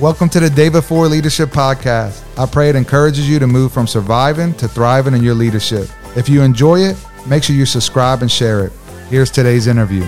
[0.00, 2.24] Welcome to the Day Before Leadership Podcast.
[2.38, 5.90] I pray it encourages you to move from surviving to thriving in your leadership.
[6.16, 8.72] If you enjoy it, make sure you subscribe and share it.
[9.10, 10.00] Here's today's interview.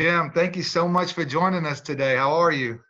[0.00, 2.16] Jim, thank you so much for joining us today.
[2.16, 2.80] How are you?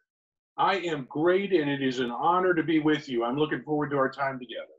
[0.57, 3.25] I am great, and it is an honor to be with you.
[3.25, 4.76] I'm looking forward to our time together.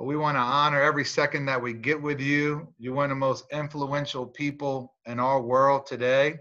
[0.00, 2.66] But we want to honor every second that we get with you.
[2.78, 6.38] You're one of the most influential people in our world today.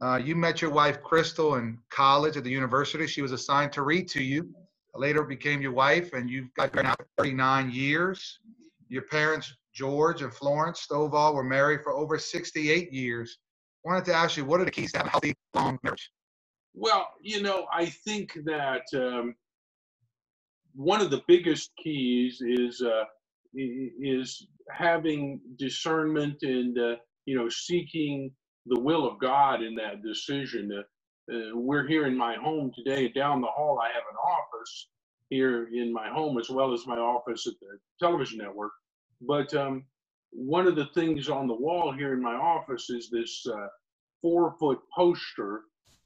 [0.00, 3.06] Uh, you met your wife, Crystal, in college at the university.
[3.06, 4.48] She was assigned to read to you.
[4.94, 8.38] Later became your wife, and you've got now 39 years.
[8.88, 13.36] Your parents, George and Florence Stovall, were married for over 68 years.
[13.84, 16.10] Wanted to ask you, what are the keys to have a healthy, long marriage?
[16.72, 19.34] Well, you know, I think that um,
[20.78, 23.02] one of the biggest keys is uh,
[23.52, 26.94] is having discernment and uh,
[27.26, 28.30] you know seeking
[28.66, 30.70] the will of God in that decision.
[30.72, 33.08] Uh, uh, we're here in my home today.
[33.08, 34.88] Down the hall, I have an office
[35.30, 38.72] here in my home as well as my office at the television network.
[39.20, 39.84] But um,
[40.30, 43.66] one of the things on the wall here in my office is this uh,
[44.22, 45.62] four foot poster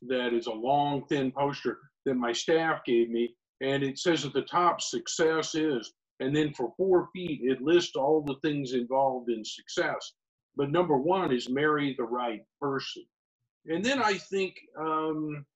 [0.09, 4.33] that is a long, thin poster that my staff gave me and it says at
[4.33, 9.31] the top success is and then for four feet it lists all the things involved
[9.31, 10.13] in success.
[10.57, 13.05] But number one is marry the right person.
[13.67, 15.47] And then i think um,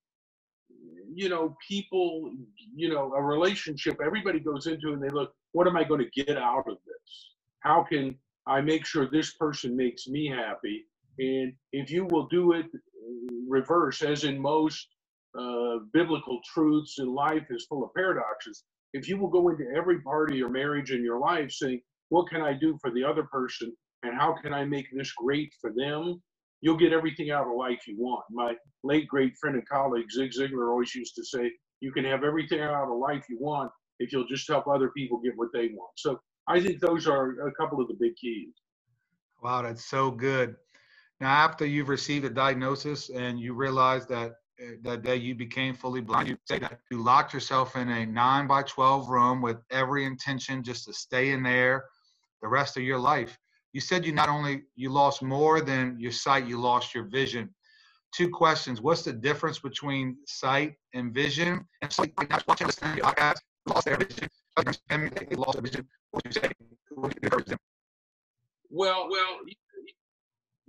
[1.12, 2.32] you know people
[2.74, 6.24] you know a relationship everybody goes into and they look what am i going to
[6.24, 7.30] get out of this?
[7.60, 10.84] How can i make sure this person makes me happy?
[11.18, 12.66] And if you will do it
[13.48, 14.95] reverse as in most
[15.38, 18.64] uh, biblical truths in life is full of paradoxes.
[18.92, 22.28] If you will go into every part of your marriage and your life saying, What
[22.28, 23.74] can I do for the other person?
[24.02, 26.22] And how can I make this great for them?
[26.60, 28.24] You'll get everything out of life you want.
[28.30, 32.24] My late great friend and colleague, Zig Ziglar, always used to say, You can have
[32.24, 35.68] everything out of life you want if you'll just help other people get what they
[35.68, 35.92] want.
[35.96, 38.54] So I think those are a couple of the big keys.
[39.42, 40.56] Wow, that's so good.
[41.20, 44.32] Now, after you've received a diagnosis and you realize that
[44.82, 46.28] that day you became fully blind.
[46.28, 50.62] You say that you locked yourself in a nine by 12 room with every intention
[50.62, 51.86] just to stay in there
[52.42, 53.38] the rest of your life.
[53.72, 57.54] You said you not only you lost more than your sight, you lost your vision.
[58.14, 58.80] Two questions.
[58.80, 61.66] What's the difference between sight and vision?
[61.82, 64.28] And so like watching this podcast, lost their vision.
[64.56, 65.86] They lost their vision.
[66.12, 66.50] What you say?
[66.94, 67.58] What them?
[68.70, 69.40] Well, well,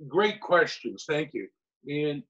[0.08, 1.06] great questions.
[1.08, 1.48] Thank you.
[1.88, 2.24] And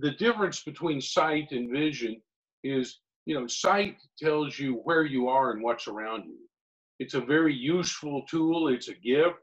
[0.00, 2.20] the difference between sight and vision
[2.64, 6.38] is you know sight tells you where you are and what's around you.
[6.98, 8.68] It's a very useful tool.
[8.68, 9.36] It's a gift.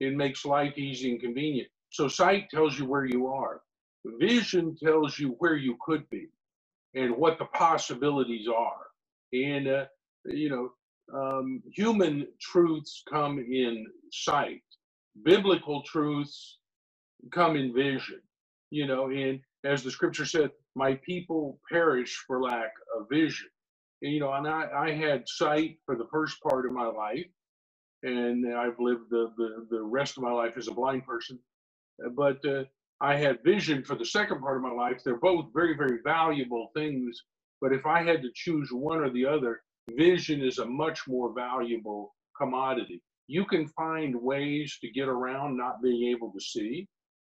[0.00, 1.68] It makes life easy and convenient.
[1.90, 3.62] So sight tells you where you are.
[4.18, 6.28] Vision tells you where you could be
[6.94, 8.86] and what the possibilities are.
[9.32, 9.84] And uh,
[10.24, 10.72] you know
[11.14, 14.62] um, human truths come in sight.
[15.24, 16.58] Biblical truths
[17.32, 18.20] come in vision
[18.70, 23.48] you know and as the scripture said, my people perish for lack of vision.
[24.02, 27.26] And, you know, and I, I had sight for the first part of my life,
[28.02, 31.38] and I've lived the, the, the rest of my life as a blind person.
[32.14, 32.64] But uh,
[33.00, 35.00] I had vision for the second part of my life.
[35.04, 37.22] They're both very, very valuable things.
[37.60, 39.60] But if I had to choose one or the other,
[39.96, 43.02] vision is a much more valuable commodity.
[43.28, 46.86] You can find ways to get around not being able to see.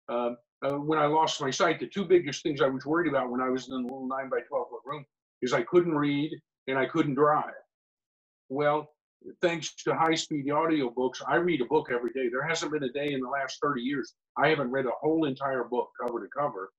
[0.08, 3.30] Um, uh, when I lost my sight, the two biggest things I was worried about
[3.30, 5.04] when I was in the little nine by 12 foot room
[5.42, 6.32] is I couldn't read
[6.66, 7.54] and I couldn't drive.
[8.48, 8.88] Well,
[9.41, 12.28] thanks to high speed audio books, I read a book every day.
[12.30, 15.26] There hasn't been a day in the last 30 years I haven't read a whole
[15.26, 16.70] entire book cover to cover.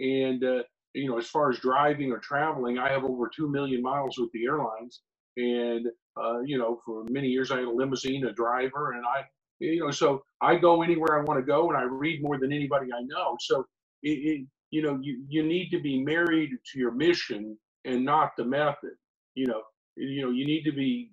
[0.00, 0.62] And, uh,
[0.94, 4.30] you know, as far as driving or traveling, I have over 2 million miles with
[4.32, 5.02] the airlines.
[5.36, 9.24] And, uh, you know, for many years I had a limousine, a driver, and I,
[9.60, 12.52] you know so i go anywhere i want to go and i read more than
[12.52, 13.36] anybody i know.
[13.40, 13.66] So
[14.02, 18.32] it, it, you know you, you need to be married to your mission and not
[18.36, 18.92] the method.
[19.34, 19.62] You know
[19.96, 21.12] you know you need to be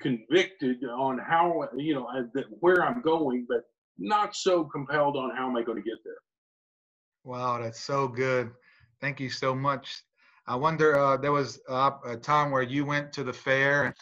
[0.00, 2.08] convicted on how you know
[2.60, 3.62] where i'm going but
[3.98, 6.14] not so compelled on how am i going to get there.
[7.24, 8.50] Wow that's so good.
[9.00, 10.02] Thank you so much.
[10.46, 13.94] I wonder uh, there was a, a time where you went to the fair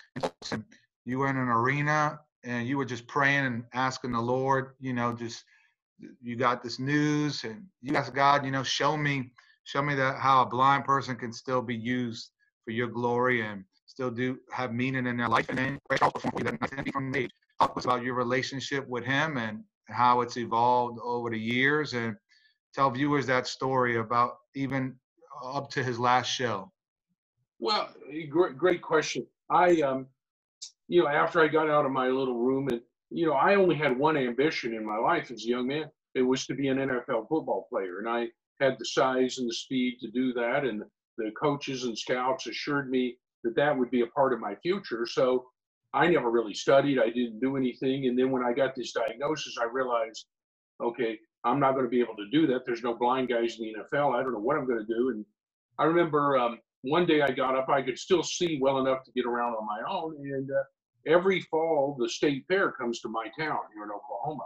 [0.52, 0.64] and
[1.04, 4.92] you were in an arena and you were just praying and asking the Lord, you
[4.92, 5.44] know, just
[6.22, 9.32] you got this news and you asked God, you know, show me,
[9.64, 12.30] show me that how a blind person can still be used
[12.64, 15.48] for your glory and still do have meaning in their life.
[15.48, 15.96] And then for
[16.92, 17.30] from age.
[17.60, 22.16] Talk about your relationship with Him and how it's evolved over the years and
[22.74, 24.94] tell viewers that story about even
[25.44, 26.70] up to his last show.
[27.58, 27.88] Well,
[28.28, 29.26] great, great question.
[29.48, 30.06] I, um,
[30.88, 32.80] you know, after I got out of my little room and,
[33.10, 35.86] you know, I only had one ambition in my life as a young man.
[36.14, 37.98] It was to be an NFL football player.
[37.98, 38.28] And I
[38.60, 40.64] had the size and the speed to do that.
[40.64, 40.82] And
[41.18, 45.06] the coaches and scouts assured me that that would be a part of my future.
[45.06, 45.46] So
[45.94, 46.98] I never really studied.
[46.98, 48.06] I didn't do anything.
[48.06, 50.26] And then when I got this diagnosis, I realized,
[50.82, 52.66] okay, I'm not going to be able to do that.
[52.66, 54.14] There's no blind guys in the NFL.
[54.14, 55.10] I don't know what I'm going to do.
[55.10, 55.24] And
[55.78, 59.12] I remember um, one day I got up, I could still see well enough to
[59.12, 60.16] get around on my own.
[60.16, 60.62] And uh,
[61.06, 64.44] every fall, the state fair comes to my town here in Oklahoma.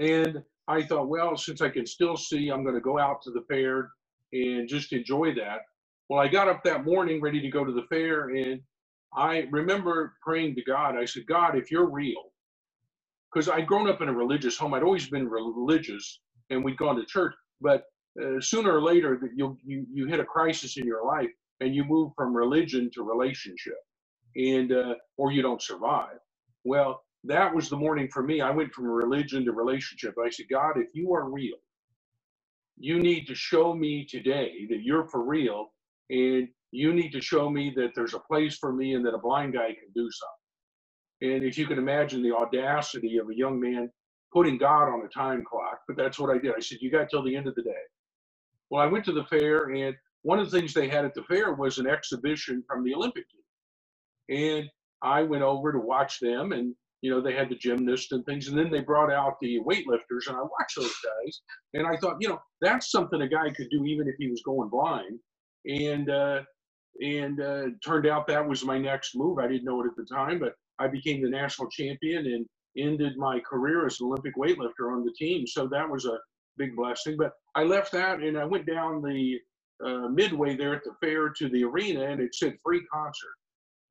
[0.00, 3.30] And I thought, well, since I can still see, I'm going to go out to
[3.30, 3.90] the fair
[4.32, 5.60] and just enjoy that.
[6.08, 8.60] Well, I got up that morning ready to go to the fair, and
[9.16, 10.96] I remember praying to God.
[10.96, 12.32] I said, God, if you're real,
[13.32, 16.20] because I'd grown up in a religious home, I'd always been religious,
[16.50, 17.34] and we'd gone to church.
[17.60, 17.84] But
[18.22, 21.84] uh, sooner or later, you you you hit a crisis in your life, and you
[21.84, 23.78] move from religion to relationship,
[24.36, 26.18] and uh, or you don't survive.
[26.64, 28.40] Well, that was the morning for me.
[28.40, 30.14] I went from religion to relationship.
[30.24, 31.56] I said, God, if you are real,
[32.78, 35.72] you need to show me today that you're for real,
[36.10, 39.18] and you need to show me that there's a place for me and that a
[39.18, 41.34] blind guy can do something.
[41.34, 43.90] And if you can imagine the audacity of a young man
[44.32, 46.54] putting God on a time clock, but that's what I did.
[46.56, 47.72] I said, You got till the end of the day.
[48.70, 51.22] Well, I went to the fair, and one of the things they had at the
[51.24, 53.42] fair was an exhibition from the Olympic team.
[54.28, 54.68] And
[55.02, 58.48] I went over to watch them, and you know, they had the gymnasts and things,
[58.48, 61.40] and then they brought out the weightlifters, and I watched those guys,
[61.74, 64.42] and I thought, you know, that's something a guy could do even if he was
[64.44, 65.18] going blind.
[65.66, 66.40] And uh,
[67.00, 69.38] and uh, turned out that was my next move.
[69.38, 72.46] I didn't know it at the time, but I became the national champion and
[72.78, 75.46] ended my career as an Olympic weightlifter on the team.
[75.46, 76.18] So that was a
[76.56, 77.16] big blessing.
[77.16, 79.38] But I left that and I went down the
[79.84, 83.34] uh, midway there at the fair to the arena, and it said free concert.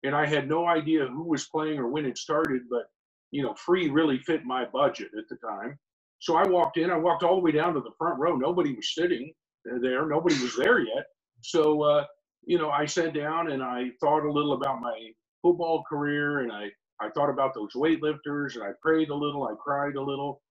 [0.04, 2.84] And I had no idea who was playing or when it started, but
[3.32, 5.78] you know, free really fit my budget at the time.
[6.20, 6.92] So I walked in.
[6.92, 8.36] I walked all the way down to the front row.
[8.36, 9.34] Nobody was sitting
[9.82, 10.08] there.
[10.08, 11.06] Nobody was there yet.
[11.42, 12.06] So uh,
[12.46, 15.12] you know, I sat down and I thought a little about my
[15.42, 16.68] football career and I,
[17.02, 20.42] I thought about those weightlifters and I prayed a little, I cried a little.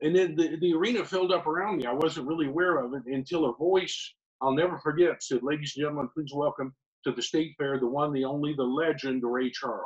[0.00, 1.86] And then the, the arena filled up around me.
[1.86, 5.84] I wasn't really aware of it until a voice I'll never forget said, Ladies and
[5.84, 9.84] gentlemen, please welcome to the state fair the one, the only, the legend, Ray Charles.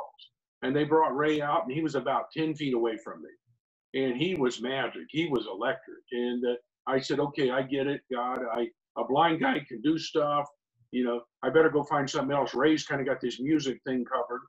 [0.63, 4.01] And they brought Ray out and he was about 10 feet away from me.
[4.01, 5.03] And he was magic.
[5.09, 6.03] He was electric.
[6.11, 6.55] And uh,
[6.87, 8.39] I said, Okay, I get it, God.
[8.53, 8.67] I,
[8.97, 10.47] a blind guy can do stuff
[10.91, 12.53] you know, I better go find something else.
[12.53, 14.41] Ray's kind of got this music thing covered.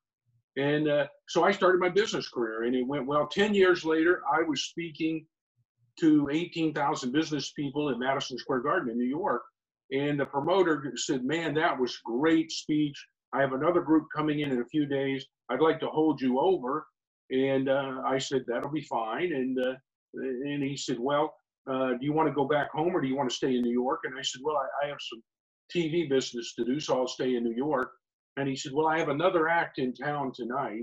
[0.57, 3.27] And uh, so I started my business career and it went well.
[3.29, 5.27] 10 years later, I was speaking
[6.01, 9.43] to 18,000 business people in Madison Square Garden in New York.
[9.91, 12.97] And the promoter said, Man, that was great speech.
[13.33, 15.25] I have another group coming in in a few days.
[15.49, 16.87] I'd like to hold you over.
[17.31, 19.33] And uh, I said, That'll be fine.
[19.33, 19.75] And, uh,
[20.15, 21.35] and he said, Well,
[21.71, 23.63] uh, do you want to go back home or do you want to stay in
[23.63, 24.01] New York?
[24.05, 25.23] And I said, Well, I, I have some
[25.75, 27.93] TV business to do, so I'll stay in New York.
[28.37, 30.83] And he said, Well, I have another act in town tonight.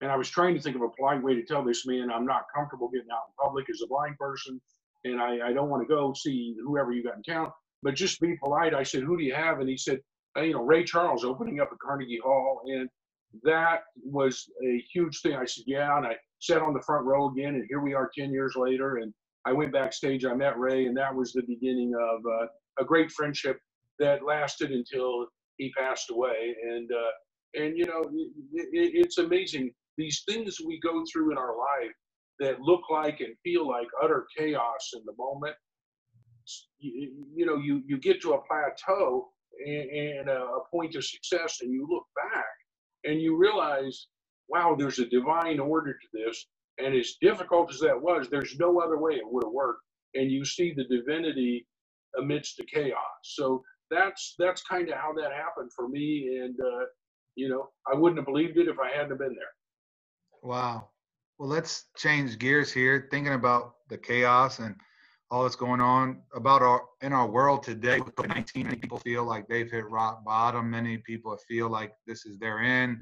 [0.00, 2.26] And I was trying to think of a polite way to tell this man I'm
[2.26, 4.60] not comfortable getting out in public as a blind person,
[5.04, 7.52] and I, I don't want to go see whoever you got in town.
[7.82, 8.74] But just be polite.
[8.74, 9.60] I said, Who do you have?
[9.60, 10.00] And he said,
[10.36, 12.62] You know, Ray Charles opening up at Carnegie Hall.
[12.66, 12.88] And
[13.44, 15.34] that was a huge thing.
[15.34, 15.96] I said, Yeah.
[15.96, 18.96] And I sat on the front row again, and here we are 10 years later.
[18.96, 19.12] And
[19.44, 22.46] I went backstage, I met Ray, and that was the beginning of uh,
[22.80, 23.58] a great friendship
[23.98, 26.54] that lasted until he passed away.
[26.62, 28.02] And uh, and you know,
[28.52, 31.92] it, it's amazing these things we go through in our life
[32.40, 35.54] that look like and feel like utter chaos in the moment.
[36.82, 39.28] You, you know, you you get to a plateau
[39.66, 42.44] and, and a, a point of success, and you look back
[43.04, 44.08] and you realize,
[44.48, 46.46] wow, there's a divine order to this.
[46.78, 49.82] And as difficult as that was, there's no other way it would have worked.
[50.14, 51.66] And you see the divinity
[52.18, 52.98] amidst the chaos.
[53.22, 53.62] So
[53.92, 56.84] that's that's kind of how that happened for me and uh,
[57.36, 59.54] you know i wouldn't have believed it if i hadn't been there
[60.42, 60.88] wow
[61.38, 64.74] well let's change gears here thinking about the chaos and
[65.32, 69.24] all that's going on about our in our world today with covid-19 many people feel
[69.24, 72.98] like they've hit rock bottom many people feel like this is their end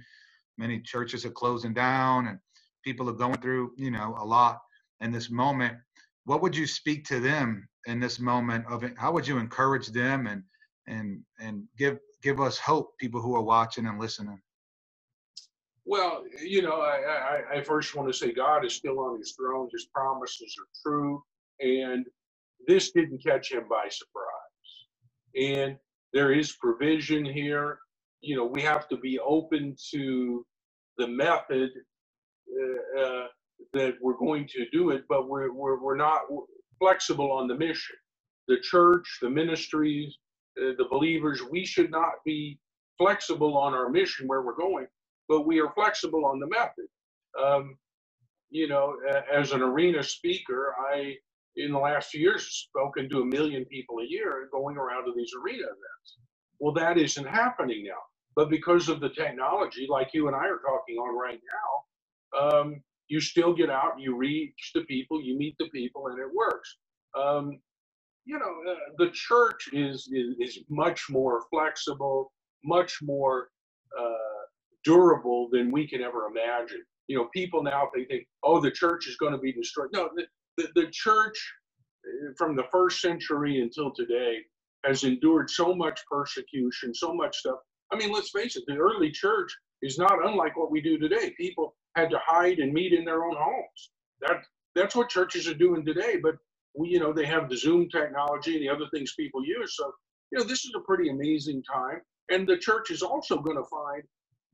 [0.57, 2.39] many churches are closing down and
[2.85, 4.61] people are going through you know a lot
[5.01, 5.77] in this moment
[6.25, 9.89] what would you speak to them in this moment of it how would you encourage
[9.89, 10.43] them and
[10.87, 14.41] and and give give us hope, people who are watching and listening.
[15.87, 19.33] Well, you know, I, I, I first want to say God is still on his
[19.33, 19.69] throne.
[19.73, 21.23] His promises are true.
[21.61, 22.07] And
[22.67, 24.27] this didn't catch him by surprise.
[25.37, 25.77] And
[26.13, 27.79] there is provision here.
[28.21, 30.45] You know, we have to be open to
[30.99, 31.71] the method
[32.51, 33.27] uh, uh,
[33.73, 36.23] that we're going to do it, but we're, we're, we're not
[36.79, 37.97] flexible on the mission.
[38.49, 40.17] The church, the ministries,
[40.61, 42.59] uh, the believers, we should not be
[42.99, 44.87] flexible on our mission where we're going,
[45.29, 46.87] but we are flexible on the method.
[47.43, 47.77] Um,
[48.51, 48.97] you know,
[49.33, 51.15] as an arena speaker, I,
[51.57, 55.13] in the last few years, spoken to a million people a year going around to
[55.17, 56.19] these arena events.
[56.59, 58.01] Well, that isn't happening now.
[58.37, 62.83] But because of the technology, like you and I are talking on right now, um,
[63.09, 66.77] you still get out, you reach the people, you meet the people, and it works.
[67.19, 67.59] Um,
[68.25, 72.33] you know, uh, the church is, is, is much more flexible,
[72.65, 73.49] much more
[73.99, 74.45] uh,
[74.85, 76.83] durable than we can ever imagine.
[77.09, 79.89] You know, people now they think, oh, the church is going to be destroyed.
[79.93, 80.09] No,
[80.63, 81.53] the, the church
[82.07, 84.39] uh, from the first century until today
[84.85, 87.59] has endured so much persecution, so much stuff.
[87.93, 91.35] I mean, let's face it, the early church is not unlike what we do today.
[91.37, 93.91] People had to hide and meet in their own homes.
[94.21, 94.43] That
[94.75, 96.17] that's what churches are doing today.
[96.23, 96.37] But
[96.75, 99.77] we, you know, they have the Zoom technology and the other things people use.
[99.77, 99.93] So,
[100.31, 102.01] you know, this is a pretty amazing time.
[102.31, 104.03] And the church is also going to find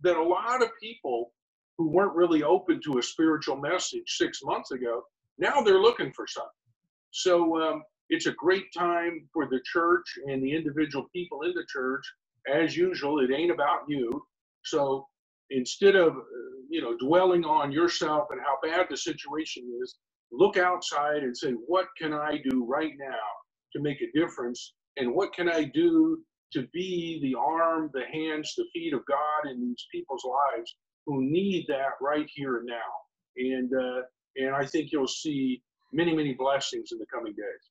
[0.03, 1.33] that a lot of people
[1.77, 5.03] who weren't really open to a spiritual message six months ago,
[5.39, 6.51] now they're looking for something.
[7.13, 11.65] So um, it's a great time for the church and the individual people in the
[11.69, 12.05] church.
[12.53, 14.23] As usual, it ain't about you.
[14.65, 15.07] So
[15.51, 16.21] instead of uh,
[16.69, 19.97] you know dwelling on yourself and how bad the situation is
[20.33, 23.27] look outside and say what can i do right now
[23.73, 26.19] to make a difference and what can i do
[26.53, 30.77] to be the arm the hands the feet of god in these people's lives
[31.07, 32.75] who need that right here and now
[33.37, 34.03] and uh,
[34.37, 35.63] and i think you'll see
[35.93, 37.71] many many blessings in the coming days.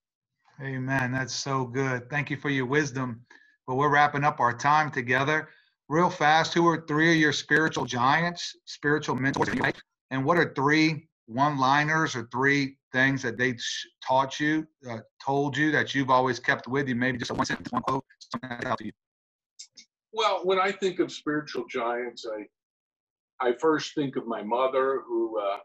[0.62, 1.12] Amen.
[1.12, 2.10] That's so good.
[2.10, 3.22] Thank you for your wisdom.
[3.67, 5.50] But we're wrapping up our time together.
[5.89, 9.50] Real fast, who are three of your spiritual giants, spiritual mentors,
[10.12, 13.55] and what are three one-liners or three things that they
[14.07, 16.95] taught you, uh, told you that you've always kept with you?
[16.95, 18.91] Maybe just a one sentence, one quote, something that to you.
[20.13, 22.45] Well, when I think of spiritual giants, I
[23.45, 25.57] I first think of my mother, who uh,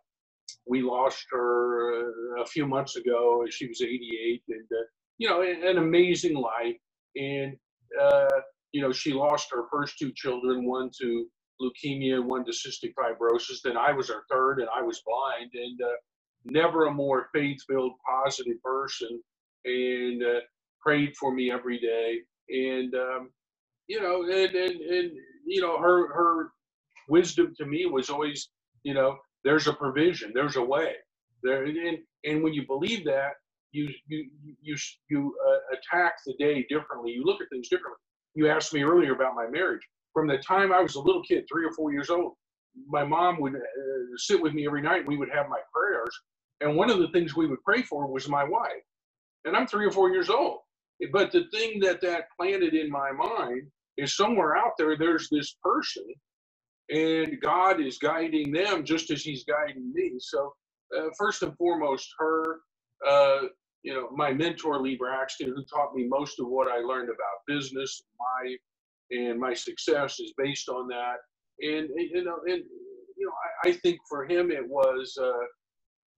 [0.71, 2.07] we lost her
[2.39, 3.45] uh, a few months ago.
[3.50, 4.85] She was 88, and uh,
[5.19, 6.77] you know, an amazing life.
[7.17, 7.57] And
[8.00, 8.29] uh,
[8.73, 11.27] you know, she lost her first two children, one to
[11.61, 13.62] leukemia, one to cystic fibrosis.
[13.65, 15.97] Then I was her third, and I was blind, and uh,
[16.45, 19.21] never a more faith-filled, positive person,
[19.65, 20.41] and uh,
[20.81, 22.21] prayed for me every day.
[22.49, 23.31] And um,
[23.89, 25.12] you know, and, and and
[25.47, 26.53] you know, her her
[27.09, 28.50] wisdom to me was always,
[28.85, 30.95] you know, there's a provision, there's a way.
[31.43, 33.33] There, and and when you believe that,
[33.73, 34.31] you you
[34.63, 34.77] you
[35.09, 37.13] you uh, attack the day differently.
[37.13, 37.99] You look at things differently
[38.35, 39.83] you asked me earlier about my marriage.
[40.13, 42.35] From the time I was a little kid, three or four years old,
[42.89, 43.59] my mom would uh,
[44.17, 45.07] sit with me every night.
[45.07, 46.15] We would have my prayers.
[46.61, 48.83] And one of the things we would pray for was my wife.
[49.45, 50.59] And I'm three or four years old.
[51.13, 53.63] But the thing that that planted in my mind
[53.97, 56.05] is somewhere out there, there's this person,
[56.91, 60.15] and God is guiding them just as He's guiding me.
[60.19, 60.53] So,
[60.97, 62.61] uh, first and foremost, her,
[63.07, 63.41] uh,
[63.83, 67.47] you know, my mentor Lee Braxton, who taught me most of what I learned about
[67.47, 68.57] business, my
[69.11, 71.17] and my success is based on that.
[71.61, 72.63] And you know, and
[73.17, 73.33] you know,
[73.65, 75.47] I, I think for him it was, uh,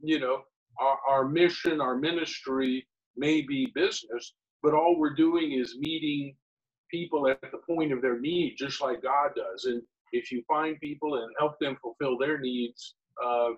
[0.00, 0.42] you know,
[0.80, 2.86] our, our mission, our ministry
[3.16, 6.34] may be business, but all we're doing is meeting
[6.90, 9.64] people at the point of their need, just like God does.
[9.64, 13.50] And if you find people and help them fulfill their needs, uh,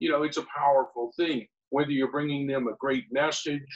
[0.00, 3.66] you know, it's a powerful thing whether you're bringing them a great message,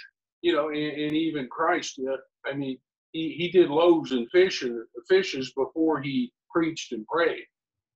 [0.43, 2.01] you know, and, and even Christ.
[2.01, 2.17] Uh,
[2.51, 2.79] I mean,
[3.13, 7.45] he, he did loaves and fish and fishes before he preached and prayed.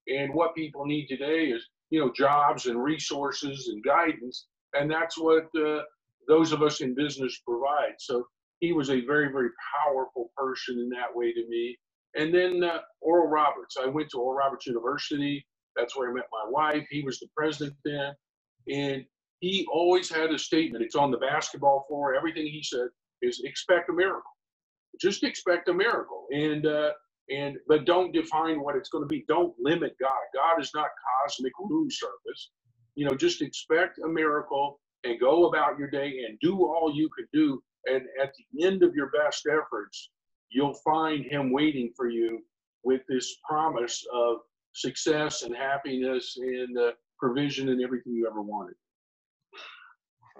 [0.09, 5.19] And what people need today is, you know, jobs and resources and guidance, and that's
[5.19, 5.83] what uh,
[6.29, 7.95] those of us in business provide.
[8.01, 8.27] So
[8.61, 9.51] he was a very, very
[9.85, 11.79] powerful person in that way to me.
[12.17, 13.77] And then uh, Oral Roberts.
[13.83, 15.47] I went to Oral Roberts University.
[15.77, 16.87] That's where I met my wife.
[16.91, 18.13] He was the president then.
[18.71, 19.05] And
[19.41, 20.85] he always had a statement.
[20.85, 22.15] It's on the basketball floor.
[22.15, 22.89] Everything he said
[23.23, 24.23] is expect a miracle.
[25.01, 26.91] Just expect a miracle, and uh,
[27.31, 29.25] and but don't define what it's going to be.
[29.29, 30.13] Don't limit God.
[30.35, 30.89] God is not
[31.25, 32.51] cosmic room service.
[32.95, 37.11] You know, just expect a miracle and go about your day and do all you
[37.19, 37.63] can do.
[37.87, 40.11] And at the end of your best efforts,
[40.53, 42.43] you'll find Him waiting for you
[42.85, 44.39] with this promise of
[44.75, 48.75] success and happiness and uh, provision and everything you ever wanted.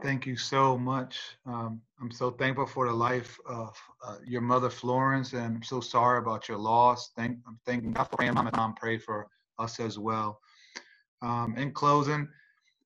[0.03, 1.21] Thank you so much.
[1.47, 5.81] Um, I'm so thankful for the life of uh, your mother, Florence, and I'm so
[5.81, 7.11] sorry about your loss.
[7.17, 9.29] Thank, I'm thanking God for praying, Mom and Mom pray for
[9.59, 10.41] us as well.
[11.21, 12.27] Um, in closing,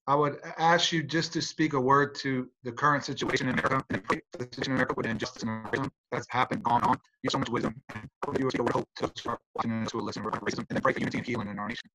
[0.09, 3.85] I would ask you just to speak a word to the current situation in America
[3.91, 6.97] and the situation in America with injustice and racism that's happened, gone on.
[7.23, 8.09] You have so much wisdom and
[8.39, 11.49] you hope to start watching to listen racism and then pray for unity and healing
[11.49, 11.91] in our nation.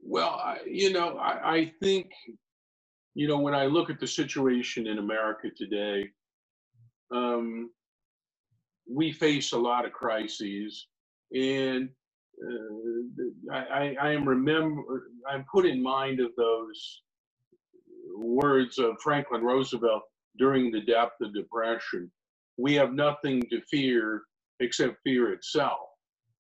[0.00, 2.12] Well, I, you know, I, I think,
[3.14, 6.08] you know, when I look at the situation in America today,
[7.12, 7.70] um,
[8.88, 10.86] we face a lot of crises,
[11.34, 11.90] and
[12.46, 17.02] uh, I, I am remember I'm put in mind of those
[18.16, 20.02] words of Franklin Roosevelt
[20.38, 22.10] during the depth of depression.
[22.56, 24.22] We have nothing to fear
[24.60, 25.78] except fear itself.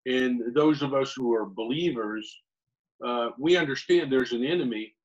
[0.05, 2.41] And those of us who are believers,
[3.05, 4.95] uh, we understand there's an enemy,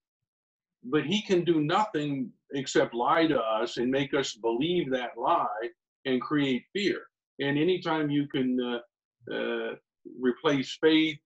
[0.84, 5.68] but he can do nothing except lie to us and make us believe that lie
[6.04, 7.02] and create fear.
[7.40, 9.74] And anytime you can uh, uh,
[10.20, 11.18] replace faith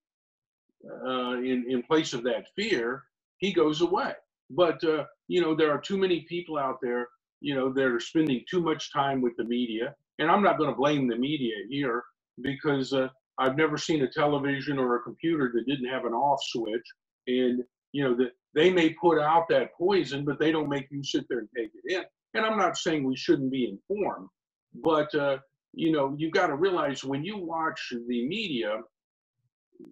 [1.07, 3.05] uh, in in place of that fear,
[3.39, 4.13] he goes away.
[4.51, 7.09] But uh, you know, there are too many people out there,
[7.41, 9.95] you know, that are spending too much time with the media.
[10.19, 12.03] And I'm not going to blame the media here
[12.43, 13.09] because uh,
[13.39, 16.87] I've never seen a television or a computer that didn't have an off switch.
[17.27, 21.03] And you know that they may put out that poison, but they don't make you
[21.05, 22.05] sit there and take it in.
[22.35, 24.29] And I'm not saying we shouldn't be informed,
[24.75, 25.39] but uh,
[25.73, 28.81] you know, you've got to realize when you watch the media,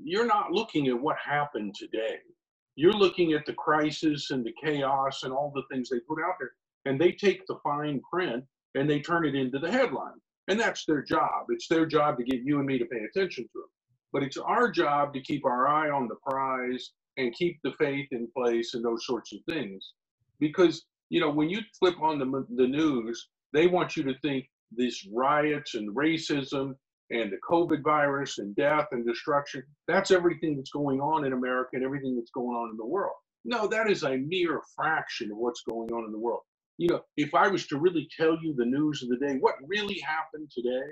[0.02, 2.18] you're not looking at what happened today.
[2.74, 6.34] You're looking at the crisis and the chaos and all the things they put out
[6.38, 6.52] there.
[6.84, 10.20] And they take the fine print and they turn it into the headline.
[10.48, 11.46] And that's their job.
[11.48, 13.70] It's their job to get you and me to pay attention to them.
[14.12, 18.08] But it's our job to keep our eye on the prize and keep the faith
[18.12, 19.92] in place and those sorts of things.
[20.38, 24.46] Because, you know, when you flip on the, the news, they want you to think
[24.74, 26.74] these riots and racism
[27.10, 29.62] and the COVID virus and death and destruction.
[29.86, 33.14] That's everything that's going on in America and everything that's going on in the world.
[33.44, 36.40] No, that is a mere fraction of what's going on in the world.
[36.78, 39.54] You know, if I was to really tell you the news of the day, what
[39.66, 40.82] really happened today,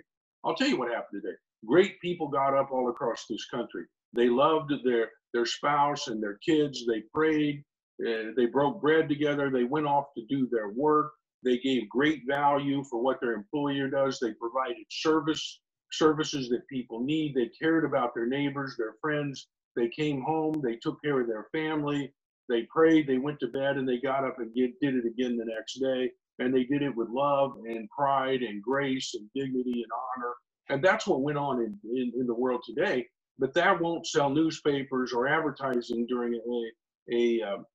[0.45, 1.37] I'll tell you what happened today.
[1.67, 3.85] Great people got up all across this country.
[4.15, 6.87] They loved their their spouse and their kids.
[6.87, 7.65] They prayed.
[8.01, 9.51] Uh, they broke bread together.
[9.51, 11.11] They went off to do their work.
[11.45, 14.19] They gave great value for what their employer does.
[14.19, 15.61] They provided service
[15.93, 17.35] services that people need.
[17.35, 19.49] They cared about their neighbors, their friends.
[19.77, 20.61] They came home.
[20.63, 22.13] They took care of their family.
[22.49, 23.07] They prayed.
[23.07, 26.11] They went to bed, and they got up and did it again the next day.
[26.41, 30.33] And they did it with love and pride and grace and dignity and honor.
[30.69, 33.07] And that's what went on in, in, in the world today.
[33.39, 36.71] But that won't sell newspapers or advertising during a
[37.13, 37.67] a, um,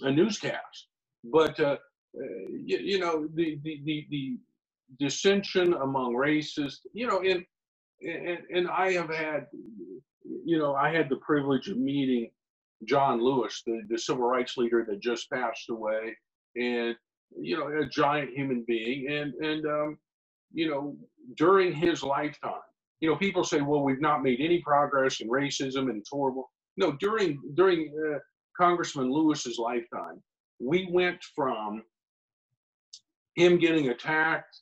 [0.00, 0.88] a newscast.
[1.24, 1.76] But uh,
[2.14, 4.36] you, you, know, the, the, the, the
[4.98, 7.44] dissension among races, you know, and,
[8.02, 9.46] and, and I have had,
[10.44, 12.30] you know, I had the privilege of meeting
[12.84, 16.16] John Lewis, the, the civil rights leader that just passed away,
[16.56, 16.94] and,
[17.38, 19.10] you know, a giant human being.
[19.10, 19.98] And, and um,
[20.52, 20.96] you know,
[21.36, 22.52] during his lifetime,
[23.00, 26.50] you know, people say, well, we've not made any progress in racism and it's horrible.
[26.76, 28.18] No, during, during uh,
[28.56, 30.22] Congressman Lewis's lifetime,
[30.58, 31.82] we went from
[33.38, 34.60] him getting attacked,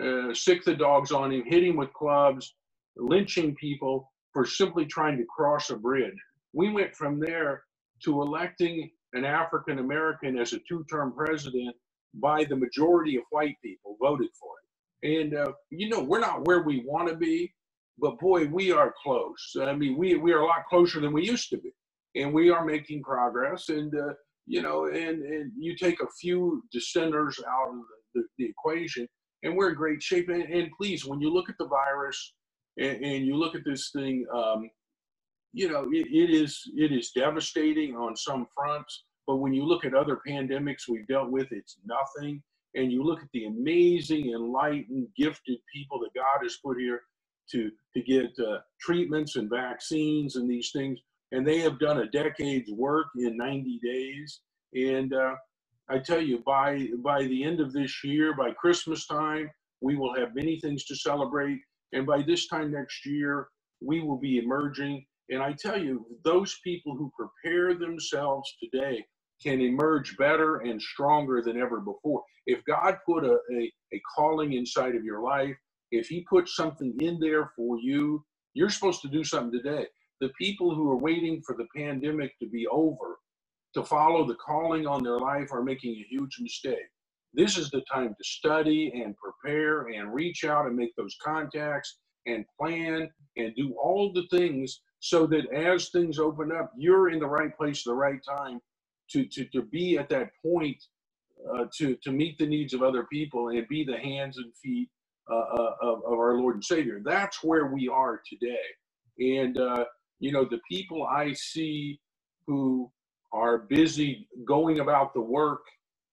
[0.00, 2.54] uh, sick the dogs on him, hitting with clubs,
[2.96, 6.14] lynching people for simply trying to cross a bridge.
[6.52, 7.64] We went from there
[8.04, 11.74] to electing an African American as a two term president
[12.14, 15.20] by the majority of white people voted for it.
[15.20, 17.52] And, uh, you know, we're not where we want to be,
[17.98, 19.56] but boy, we are close.
[19.60, 21.72] I mean, we, we are a lot closer than we used to be.
[22.14, 23.68] And we are making progress.
[23.70, 24.12] And, uh,
[24.46, 29.08] you know, and, and you take a few dissenters out of the the, the equation,
[29.42, 30.28] and we're in great shape.
[30.28, 32.34] And, and, please, when you look at the virus
[32.78, 34.70] and, and you look at this thing, um,
[35.52, 39.04] you know, it, it is it is devastating on some fronts.
[39.26, 42.42] But when you look at other pandemics we've dealt with, it's nothing.
[42.74, 47.02] And you look at the amazing, enlightened, gifted people that God has put here
[47.50, 50.98] to to get uh, treatments and vaccines and these things,
[51.32, 54.40] and they have done a decade's work in 90 days.
[54.74, 55.34] And uh,
[55.92, 59.50] I tell you, by by the end of this year, by Christmas time,
[59.82, 61.60] we will have many things to celebrate,
[61.94, 63.48] and by this time next year,
[63.82, 65.06] we will be emerging.
[65.30, 69.06] And I tell you, those people who prepare themselves today
[69.42, 72.24] can emerge better and stronger than ever before.
[72.46, 75.56] If God put a, a, a calling inside of your life,
[75.92, 78.24] if He put something in there for you,
[78.54, 79.86] you're supposed to do something today.
[80.22, 83.18] the people who are waiting for the pandemic to be over
[83.74, 86.88] to follow the calling on their life are making a huge mistake.
[87.34, 91.98] This is the time to study and prepare and reach out and make those contacts
[92.26, 97.18] and plan and do all the things so that as things open up, you're in
[97.18, 98.60] the right place at the right time
[99.10, 100.76] to, to, to be at that point
[101.52, 104.88] uh, to, to meet the needs of other people and be the hands and feet
[105.30, 107.00] uh, uh, of, of our Lord and Savior.
[107.04, 109.38] That's where we are today.
[109.38, 109.84] And, uh,
[110.20, 111.98] you know, the people I see
[112.46, 112.90] who
[113.32, 115.62] are busy going about the work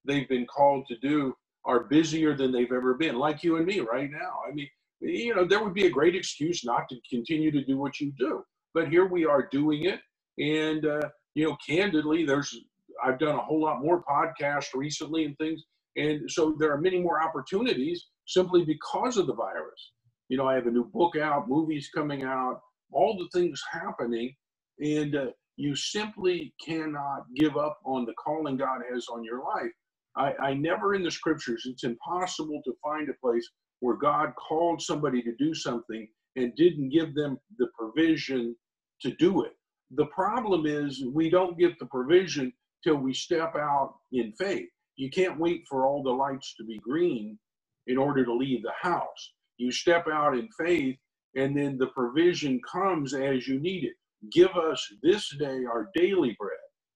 [0.06, 1.34] they've been called to do
[1.66, 4.40] are busier than they've ever been, like you and me right now.
[4.48, 4.68] I mean,
[5.02, 8.12] you know, there would be a great excuse not to continue to do what you
[8.18, 8.44] do.
[8.74, 10.00] But here we are doing it.
[10.38, 12.56] And, uh, you know, candidly, there's,
[13.04, 15.64] I've done a whole lot more podcasts recently and things.
[15.96, 19.92] And so there are many more opportunities simply because of the virus.
[20.30, 24.36] You know, I have a new book out, movies coming out, all the things happening.
[24.80, 25.26] And uh,
[25.60, 29.72] you simply cannot give up on the calling God has on your life.
[30.18, 33.50] I, I never in the scriptures, it's impossible to find a place
[33.82, 38.56] where God called somebody to do something and didn't give them the provision
[39.04, 39.54] to do it.
[39.94, 44.70] The problem is we don't get the provision till we step out in faith.
[44.98, 47.40] You can't wait for all the lights to be green
[47.88, 49.34] in order to leave the house.
[49.58, 50.98] You step out in faith,
[51.38, 53.96] and then the provision comes as you need it.
[54.32, 56.52] Give us this day our daily bread.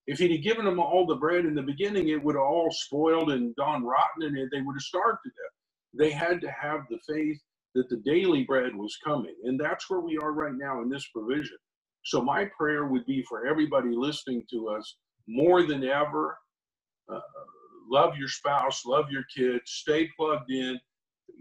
[0.07, 2.71] If he'd have given them all the bread in the beginning, it would have all
[2.71, 5.97] spoiled and gone rotten, and they would have starved to death.
[5.99, 7.39] They had to have the faith
[7.75, 9.35] that the daily bread was coming.
[9.45, 11.57] And that's where we are right now in this provision.
[12.05, 16.37] So, my prayer would be for everybody listening to us more than ever
[17.13, 17.19] uh,
[17.89, 20.79] love your spouse, love your kids, stay plugged in.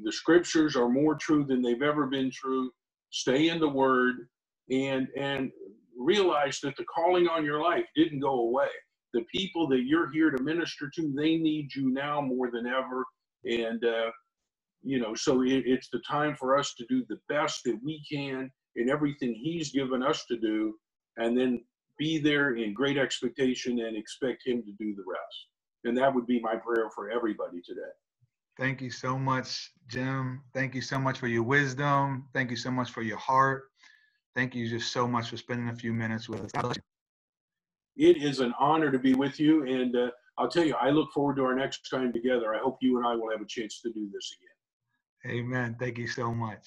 [0.04, 2.70] The scriptures are more true than they've ever been true.
[3.10, 4.28] Stay in the word
[4.70, 5.52] and and
[6.02, 8.68] realize that the calling on your life didn't go away.
[9.14, 13.04] The people that you're here to minister to, they need you now more than ever.
[13.44, 14.10] And uh,
[14.82, 18.02] you know, so it, it's the time for us to do the best that we
[18.10, 20.74] can in everything He's given us to do,
[21.18, 21.62] and then
[21.98, 25.46] be there in great expectation and expect Him to do the rest.
[25.84, 27.80] And that would be my prayer for everybody today.
[28.58, 30.42] Thank you so much, Jim.
[30.54, 32.28] Thank you so much for your wisdom.
[32.34, 33.71] Thank you so much for your heart.
[34.34, 36.76] Thank you just so much for spending a few minutes with us.
[37.96, 39.64] It is an honor to be with you.
[39.66, 42.54] And uh, I'll tell you, I look forward to our next time together.
[42.54, 45.38] I hope you and I will have a chance to do this again.
[45.38, 45.76] Amen.
[45.78, 46.66] Thank you so much.